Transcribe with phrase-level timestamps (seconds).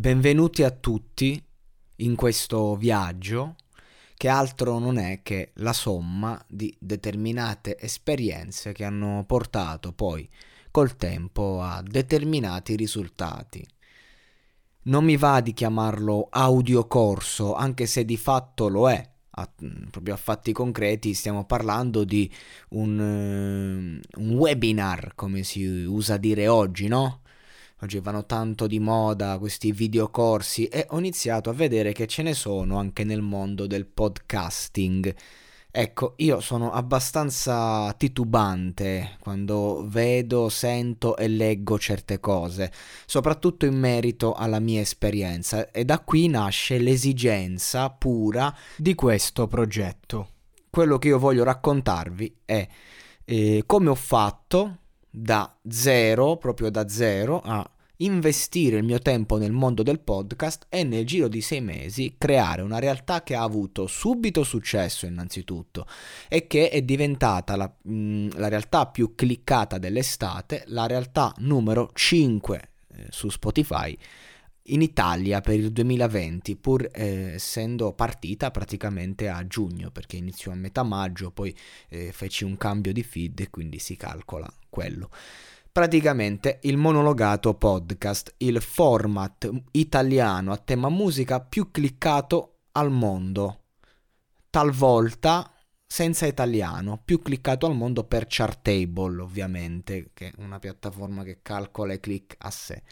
[0.00, 1.38] Benvenuti a tutti
[1.96, 3.56] in questo viaggio
[4.16, 10.26] che altro non è che la somma di determinate esperienze che hanno portato poi
[10.70, 13.62] col tempo a determinati risultati.
[14.84, 19.06] Non mi va di chiamarlo audiocorso, anche se di fatto lo è.
[19.32, 19.52] A,
[19.90, 22.32] proprio a fatti concreti stiamo parlando di
[22.70, 27.19] un, uh, un webinar, come si usa dire oggi, no?
[27.82, 32.34] Oggi vanno tanto di moda questi videocorsi e ho iniziato a vedere che ce ne
[32.34, 35.14] sono anche nel mondo del podcasting.
[35.70, 42.70] Ecco, io sono abbastanza titubante quando vedo, sento e leggo certe cose,
[43.06, 50.28] soprattutto in merito alla mia esperienza e da qui nasce l'esigenza pura di questo progetto.
[50.68, 52.68] Quello che io voglio raccontarvi è
[53.24, 57.68] eh, come ho fatto da zero, proprio da zero, a
[58.02, 62.62] investire il mio tempo nel mondo del podcast e nel giro di sei mesi creare
[62.62, 65.86] una realtà che ha avuto subito successo innanzitutto
[66.28, 71.90] e che è diventata la, mh, mm, la realtà più cliccata dell'estate, la realtà numero
[71.92, 73.96] 5 eh, su Spotify
[74.64, 80.56] in Italia per il 2020, pur eh, essendo partita praticamente a giugno, perché iniziò a
[80.56, 81.54] metà maggio, poi
[81.88, 85.10] eh, feci un cambio di feed e quindi si calcola quello.
[85.72, 93.66] Praticamente il monologato podcast, il format italiano a tema musica più cliccato al mondo.
[94.50, 95.48] Talvolta
[95.86, 101.92] senza italiano, più cliccato al mondo per Chartable, ovviamente, che è una piattaforma che calcola
[101.92, 102.82] i click a sé.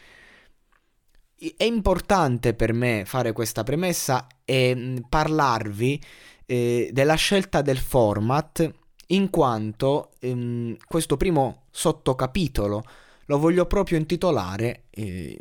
[1.35, 6.01] È importante per me fare questa premessa e parlarvi
[6.45, 8.73] eh, della scelta del format
[9.11, 12.83] in quanto ehm, questo primo sottocapitolo
[13.25, 15.37] lo voglio proprio intitolare eh,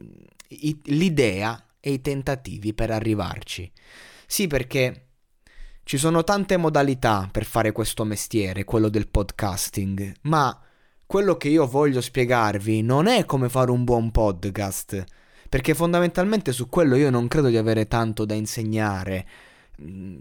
[0.84, 3.70] L'idea e i tentativi per arrivarci.
[4.26, 5.08] Sì, perché
[5.84, 10.58] ci sono tante modalità per fare questo mestiere, quello del podcasting, ma
[11.06, 15.04] quello che io voglio spiegarvi non è come fare un buon podcast,
[15.48, 19.26] perché fondamentalmente su quello io non credo di avere tanto da insegnare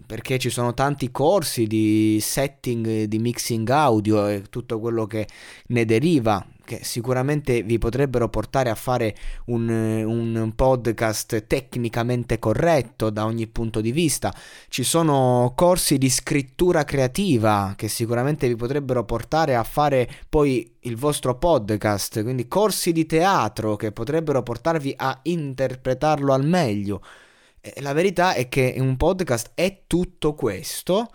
[0.06, 5.26] perché ci sono tanti corsi di setting, di mixing audio e tutto quello che
[5.68, 9.16] ne deriva, che sicuramente vi potrebbero portare a fare
[9.46, 14.32] un, un, podcast tecnicamente corretto da ogni punto di vista.
[14.68, 20.96] Ci sono corsi di scrittura creativa che sicuramente vi potrebbero portare a fare poi il
[20.96, 27.02] vostro podcast, quindi corsi di teatro che potrebbero portarvi a interpretarlo al meglio
[27.76, 31.10] la verità è che un podcast è tutto questo,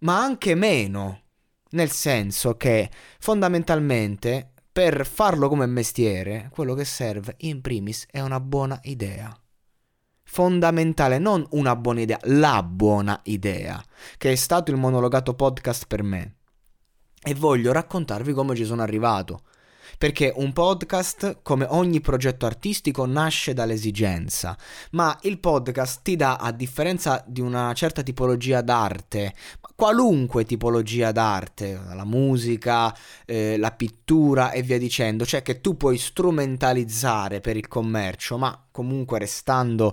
[0.00, 1.22] ma anche meno.
[1.70, 8.40] Nel senso che fondamentalmente per farlo come mestiere, quello che serve in primis è una
[8.40, 9.36] buona idea.
[10.22, 13.82] Fondamentale, non una buona idea, la buona idea,
[14.16, 16.36] che è stato il monologato podcast per me.
[17.20, 19.40] E voglio raccontarvi come ci sono arrivato.
[19.96, 24.56] Perché un podcast, come ogni progetto artistico, nasce dall'esigenza,
[24.92, 29.34] ma il podcast ti dà, a differenza di una certa tipologia d'arte,
[29.74, 32.92] qualunque tipologia d'arte, la musica,
[33.24, 38.67] eh, la pittura e via dicendo, cioè che tu puoi strumentalizzare per il commercio, ma
[38.78, 39.92] comunque restando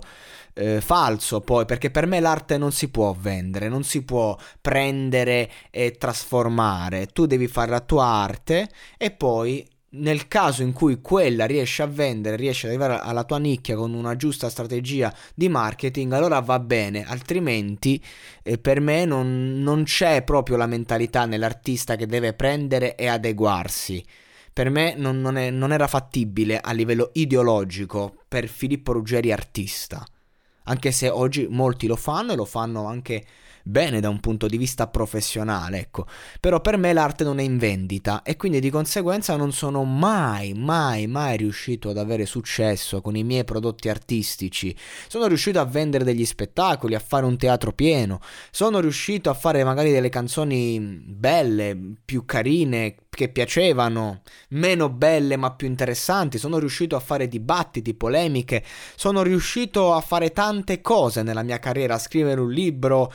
[0.54, 5.50] eh, falso poi, perché per me l'arte non si può vendere, non si può prendere
[5.72, 11.46] e trasformare, tu devi fare la tua arte e poi nel caso in cui quella
[11.46, 16.12] riesce a vendere, riesce ad arrivare alla tua nicchia con una giusta strategia di marketing,
[16.12, 18.00] allora va bene, altrimenti
[18.44, 24.04] eh, per me non, non c'è proprio la mentalità nell'artista che deve prendere e adeguarsi.
[24.56, 30.02] Per me non, non, è, non era fattibile a livello ideologico per Filippo Ruggeri artista,
[30.62, 33.22] anche se oggi molti lo fanno e lo fanno anche
[33.68, 36.06] bene da un punto di vista professionale, ecco.
[36.38, 40.54] Però per me l'arte non è in vendita e quindi di conseguenza non sono mai,
[40.54, 44.74] mai, mai riuscito ad avere successo con i miei prodotti artistici.
[45.08, 48.20] Sono riuscito a vendere degli spettacoli, a fare un teatro pieno,
[48.52, 54.20] sono riuscito a fare magari delle canzoni belle, più carine, che piacevano,
[54.50, 58.62] meno belle ma più interessanti, sono riuscito a fare dibattiti, polemiche,
[58.94, 63.10] sono riuscito a fare tante cose nella mia carriera, a scrivere un libro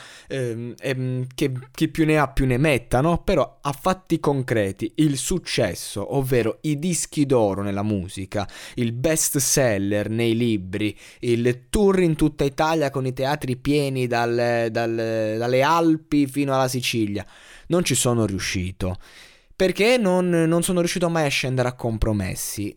[0.49, 3.23] ehm, ehm, che chi più ne ha più ne metta, no?
[3.23, 10.09] Però a fatti concreti, il successo, ovvero i dischi d'oro nella musica, il best seller
[10.09, 14.95] nei libri, il tour in tutta Italia con i teatri pieni dal, dal,
[15.38, 17.25] dalle Alpi fino alla Sicilia,
[17.67, 18.97] non ci sono riuscito
[19.61, 22.75] perché non, non sono riuscito mai a scendere a compromessi.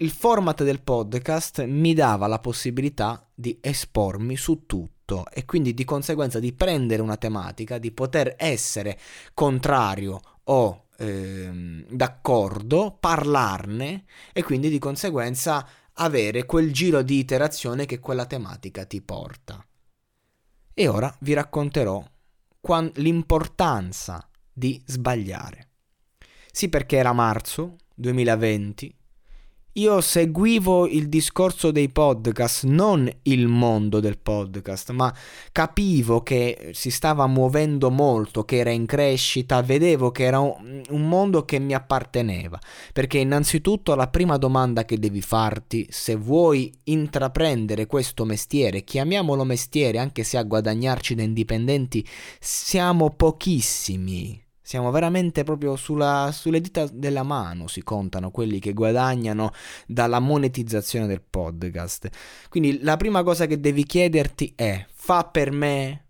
[0.00, 4.95] il format del podcast mi dava la possibilità di espormi su tutto
[5.32, 8.98] e quindi di conseguenza di prendere una tematica, di poter essere
[9.34, 18.00] contrario o ehm, d'accordo, parlarne e quindi di conseguenza avere quel giro di iterazione che
[18.00, 19.64] quella tematica ti porta.
[20.74, 22.04] E ora vi racconterò
[22.94, 25.68] l'importanza di sbagliare.
[26.50, 28.95] Sì, perché era marzo 2020
[29.76, 35.14] io seguivo il discorso dei podcast, non il mondo del podcast, ma
[35.52, 41.44] capivo che si stava muovendo molto, che era in crescita, vedevo che era un, mondo
[41.44, 42.58] che mi apparteneva.
[42.92, 49.98] Perché innanzitutto la prima domanda che devi farti, se vuoi intraprendere questo mestiere, chiamiamolo mestiere,
[49.98, 52.06] anche se a guadagnarci da indipendenti
[52.40, 59.52] siamo pochissimi siamo veramente proprio sulla, sulle dita della mano, si contano quelli che guadagnano
[59.86, 62.08] dalla monetizzazione del podcast.
[62.48, 66.06] Quindi la prima cosa che devi chiederti è, fa per me?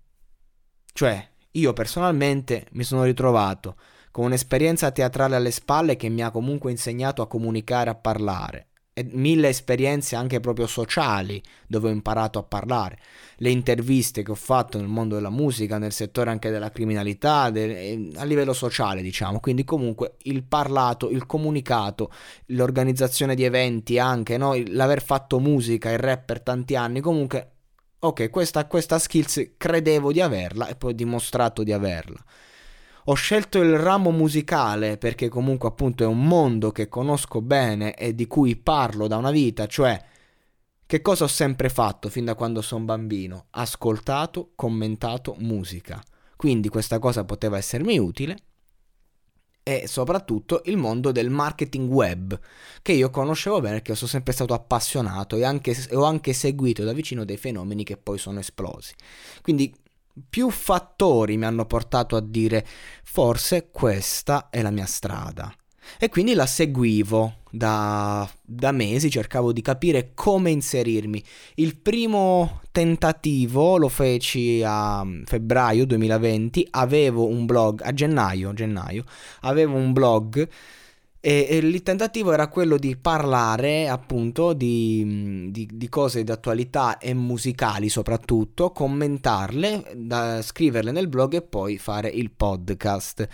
[0.90, 3.76] Cioè, io personalmente mi sono ritrovato
[4.10, 8.68] con un'esperienza teatrale alle spalle che mi ha comunque insegnato a comunicare, a parlare
[9.12, 12.98] mille esperienze anche proprio sociali dove ho imparato a parlare,
[13.36, 18.10] le interviste che ho fatto nel mondo della musica, nel settore anche della criminalità, de-
[18.16, 22.10] a livello sociale diciamo, quindi comunque il parlato, il comunicato,
[22.46, 24.54] l'organizzazione di eventi anche, no?
[24.68, 27.50] l'aver fatto musica, il rap per tanti anni, comunque
[27.98, 32.18] ok, questa, questa skills credevo di averla e poi ho dimostrato di averla.
[33.08, 38.16] Ho scelto il ramo musicale perché comunque appunto è un mondo che conosco bene e
[38.16, 40.02] di cui parlo da una vita, cioè
[40.84, 43.46] che cosa ho sempre fatto fin da quando sono bambino?
[43.50, 46.02] Ascoltato, commentato musica.
[46.34, 48.38] Quindi questa cosa poteva essermi utile
[49.62, 52.36] e soprattutto il mondo del marketing web
[52.82, 56.92] che io conoscevo bene perché sono sempre stato appassionato e, anche, ho anche seguito da
[56.92, 58.94] vicino dei fenomeni che poi sono esplosi.
[59.42, 59.72] Quindi
[60.28, 62.66] più fattori mi hanno portato a dire
[63.04, 65.54] forse questa è la mia strada.
[65.98, 71.22] E quindi la seguivo da, da, mesi, cercavo di capire come inserirmi.
[71.54, 79.04] Il primo tentativo lo feci a febbraio 2020, avevo un blog, a gennaio, gennaio
[79.42, 80.48] avevo un blog
[81.26, 87.14] e, e, il tentativo era quello di parlare appunto di, di, di cose d'attualità e
[87.14, 93.26] musicali soprattutto, commentarle, da, scriverle nel blog e poi fare il podcast.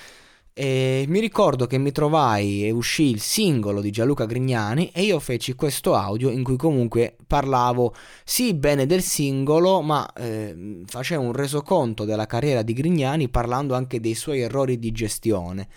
[0.55, 5.19] E mi ricordo che mi trovai e uscì il singolo di Gianluca Grignani e io
[5.19, 7.95] feci questo audio in cui comunque parlavo
[8.25, 14.01] sì bene del singolo ma eh, facevo un resoconto della carriera di Grignani parlando anche
[14.01, 15.69] dei suoi errori di gestione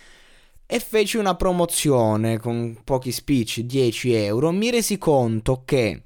[0.67, 6.04] e feci una promozione con pochi spicci, 10 euro, mi resi conto che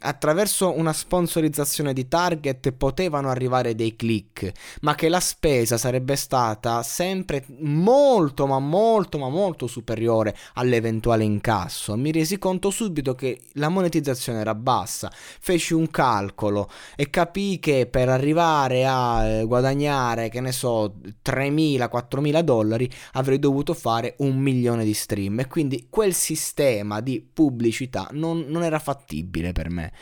[0.00, 6.82] attraverso una sponsorizzazione di target potevano arrivare dei click, ma che la spesa sarebbe stata
[6.82, 11.96] sempre molto, ma molto, ma molto superiore all'eventuale incasso.
[11.96, 17.86] Mi resi conto subito che la monetizzazione era bassa, feci un calcolo e capii che
[17.86, 24.84] per arrivare a eh, guadagnare, che ne so, 3.000-4.000 dollari avrei dovuto fare un milione
[24.84, 25.40] di stream.
[25.40, 29.92] E quindi quel sistema di pubblicità non, non era fattibile difficile per me.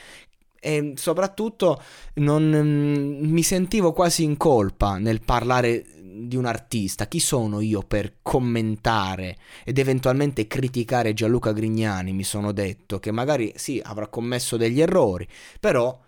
[0.60, 1.82] E soprattutto
[2.14, 7.08] non, mm, mi sentivo quasi in colpa nel parlare di un artista.
[7.08, 12.12] Chi sono io per commentare ed eventualmente criticare Gianluca Grignani?
[12.12, 15.26] Mi sono detto che magari sì, avrà commesso degli errori,
[15.58, 15.98] però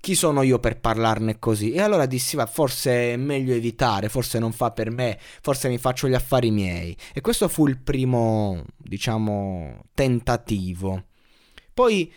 [0.00, 1.72] chi sono io per parlarne così?
[1.72, 5.78] E allora dissi, ma forse è meglio evitare, forse non fa per me, forse mi
[5.78, 6.96] faccio gli affari miei.
[7.12, 11.04] E questo fu il primo, diciamo, tentativo.
[11.74, 12.12] Poi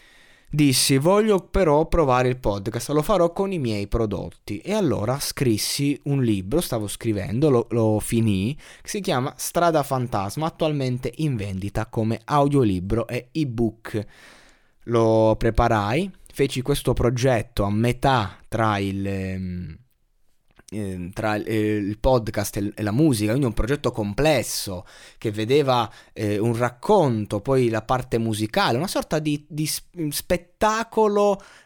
[0.53, 5.97] Dissi voglio però provare il podcast, lo farò con i miei prodotti e allora scrissi
[6.03, 11.85] un libro, stavo scrivendo, lo, lo finì, che si chiama Strada Fantasma, attualmente in vendita
[11.85, 14.05] come audiolibro e ebook.
[14.85, 19.79] Lo preparai, feci questo progetto a metà tra il...
[20.73, 24.85] Ehm, tra il podcast e la musica, quindi un progetto complesso
[25.17, 30.50] che vedeva eh, un racconto, poi la parte musicale, una sorta di, di spettacolo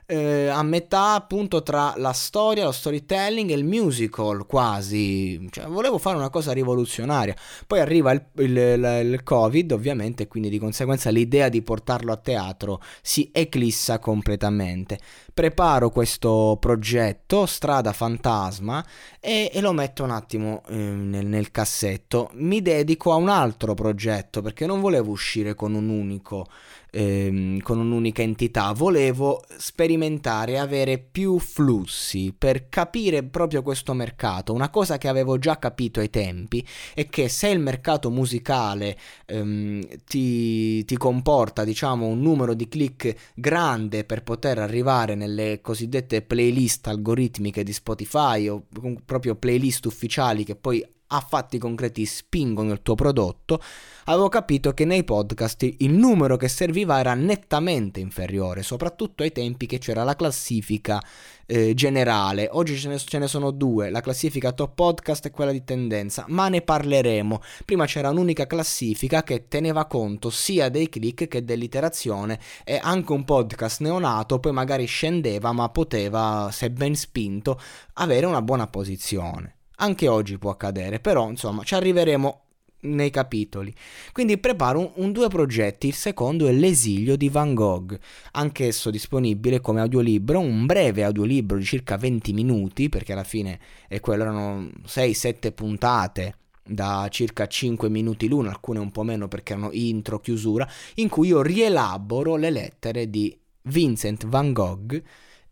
[0.07, 5.97] eh, a metà appunto tra la storia, lo storytelling e il musical quasi, cioè, volevo
[5.97, 7.35] fare una cosa rivoluzionaria.
[7.65, 12.17] Poi arriva il, il, il, il Covid ovviamente, quindi di conseguenza l'idea di portarlo a
[12.17, 14.99] teatro si eclissa completamente.
[15.33, 18.85] Preparo questo progetto, Strada Fantasma,
[19.19, 22.29] e, e lo metto un attimo eh, nel, nel cassetto.
[22.33, 26.47] Mi dedico a un altro progetto perché non volevo uscire con un unico
[26.95, 34.53] ehm, con un'unica entità, volevo sperimentare, avere più flussi per capire proprio questo mercato.
[34.53, 39.85] Una cosa che avevo già capito ai tempi è che se il mercato musicale ehm,
[40.05, 46.87] ti, ti comporta, diciamo, un numero di click grande per poter arrivare nelle cosiddette playlist
[46.87, 48.63] algoritmiche di Spotify o
[49.05, 50.83] proprio playlist ufficiali che poi
[51.15, 53.61] a fatti concreti spingono il tuo prodotto,
[54.05, 59.65] avevo capito che nei podcast il numero che serviva era nettamente inferiore, soprattutto ai tempi
[59.65, 61.01] che c'era la classifica
[61.45, 62.49] eh, generale.
[62.51, 66.25] Oggi ce ne, ce ne, sono due, la classifica top podcast e quella di tendenza,
[66.27, 67.41] ma ne parleremo.
[67.63, 73.23] Prima c'era un'unica classifica che teneva conto sia dei click che dell'iterazione e anche un
[73.23, 77.59] podcast neonato poi magari scendeva ma poteva, se ben spinto,
[77.93, 79.54] avere una buona posizione.
[79.77, 82.41] Anche oggi può accadere, però insomma ci arriveremo
[82.85, 83.73] nei capitoli.
[84.11, 87.97] Quindi preparo un, un, due progetti, il secondo è L'esilio di Van Gogh,
[88.33, 93.99] anch'esso disponibile come audiolibro, un breve audiolibro di circa 20 minuti, perché alla fine è
[93.99, 96.35] quello, erano 6-7 puntate
[96.67, 101.27] da circa 5 minuti l'una, alcune un po' meno perché erano intro, chiusura, in cui
[101.27, 105.01] io rielaboro le lettere di Vincent Van Gogh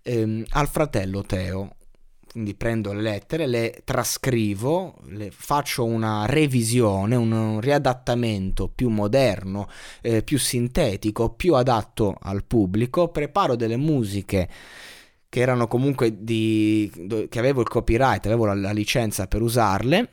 [0.01, 1.75] ehm, al fratello Teo,
[2.33, 9.69] quindi prendo le lettere, le trascrivo, le faccio una revisione, un riadattamento più moderno,
[10.01, 14.49] eh, più sintetico, più adatto al pubblico, preparo delle musiche
[15.29, 16.91] che erano comunque di
[17.29, 20.09] che avevo il copyright, avevo la, la licenza per usarle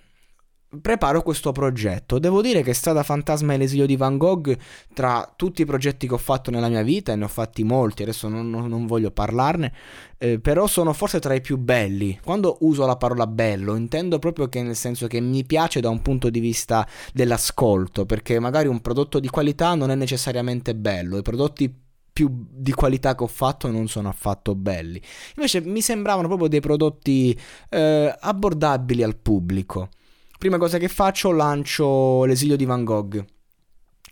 [0.81, 2.19] preparo questo progetto.
[2.19, 4.57] Devo dire che Strada Fantasma e l'esilio di Van Gogh,
[4.95, 8.03] tra tutti i progetti che ho fatto nella mia vita, e ne ho fatti molti,
[8.03, 9.73] adesso non, non, voglio parlarne,
[10.19, 12.19] eh, però sono forse tra i più belli.
[12.23, 16.03] Quando uso la parola bello, intendo proprio che nel senso che mi piace da un
[16.03, 21.23] punto di vista dell'ascolto, perché magari un prodotto di qualità non è necessariamente bello, i
[21.23, 25.01] prodotti più di qualità che ho fatto non sono affatto belli.
[25.37, 27.39] Invece mi sembravano proprio dei prodotti
[27.71, 29.89] eh, abbordabili al pubblico.
[30.41, 33.23] Prima cosa che faccio, lancio l'esilio di Van Gogh.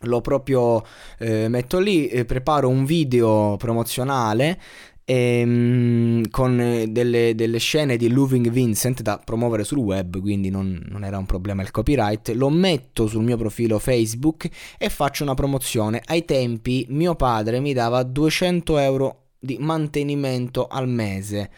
[0.00, 0.84] Lo proprio
[1.18, 4.60] eh, metto lì, eh, preparo un video promozionale
[5.06, 10.78] ehm, con eh, delle, delle, scene di Loving Vincent da promuovere sul web, quindi non,
[10.90, 12.28] non, era un problema il copyright.
[12.34, 16.02] Lo metto sul mio profilo Facebook e faccio una promozione.
[16.04, 21.50] Ai tempi mio padre mi dava 200 euro di mantenimento al mese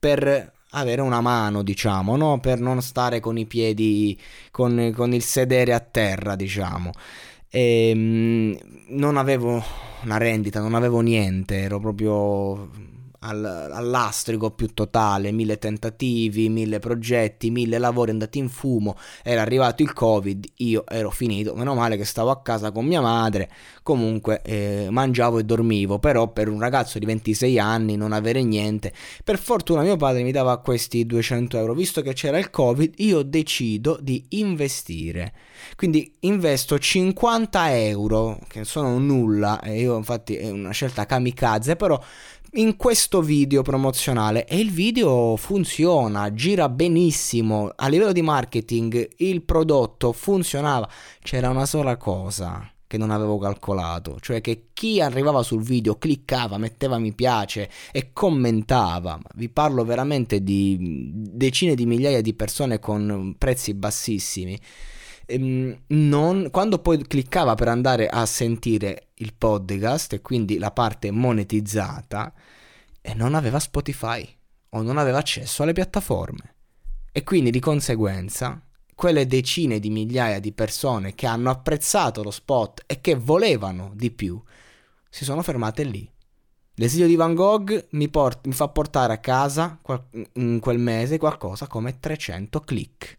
[0.00, 2.38] per avere una mano, diciamo, no?
[2.40, 4.18] per non stare con i piedi,
[4.50, 6.90] con, con il sedere a terra, diciamo.
[7.48, 8.58] E, ehm,
[8.88, 9.62] non avevo
[10.04, 12.68] una rendita, non avevo niente, ero proprio
[13.26, 19.82] al, all'astrico più totale, mille tentativi, mille progetti, mille lavori andati in fumo, era arrivato
[19.82, 23.50] il covid, io ero finito, meno male che stavo a casa con mia madre,
[23.82, 28.92] comunque eh, mangiavo e dormivo, però per un ragazzo di 26 anni non avere niente,
[29.24, 33.22] per fortuna mio padre mi dava questi 200 euro, visto che c'era il covid, io
[33.22, 35.32] decido di investire,
[35.74, 42.00] quindi investo 50 euro, che sono nulla, e io infatti è una scelta kamikaze, però
[42.56, 49.42] in questo video promozionale e il video funziona, gira benissimo, a livello di marketing il
[49.42, 50.88] prodotto funzionava,
[51.20, 56.56] c'era una sola cosa che non avevo calcolato, cioè che chi arrivava sul video cliccava,
[56.56, 59.20] metteva mi piace e commentava.
[59.34, 64.58] Vi parlo veramente di decine di migliaia di persone con prezzi bassissimi.
[65.26, 71.10] Ehm, non, quando poi cliccava per andare a sentire il podcast e quindi la parte
[71.10, 72.32] monetizzata,
[73.00, 74.28] e non aveva Spotify
[74.70, 76.54] o non aveva accesso alle piattaforme.
[77.12, 78.60] E quindi di conseguenza
[78.94, 84.10] quelle decine di migliaia di persone che hanno apprezzato lo spot e che volevano di
[84.10, 84.42] più
[85.08, 86.10] si sono fermate lì.
[86.74, 89.80] L'esilio di Van Gogh mi, port- mi fa portare a casa
[90.34, 93.16] in quel mese qualcosa come 300 click.